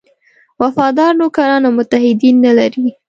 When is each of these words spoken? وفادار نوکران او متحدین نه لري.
وفادار 0.61 1.11
نوکران 1.19 1.61
او 1.65 1.71
متحدین 1.77 2.35
نه 2.45 2.51
لري. 2.57 2.87